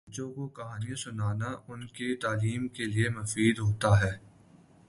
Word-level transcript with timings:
بچوں 0.07 0.29
کو 0.33 0.47
کہانیاں 0.47 0.95
سنانا 0.95 1.49
ان 1.67 1.87
کی 1.87 2.15
تعلیم 2.15 2.67
کے 2.67 2.85
لئے 2.85 3.09
مفید 3.09 3.59
ہوتا 3.59 3.89
ہے۔ 4.01 4.13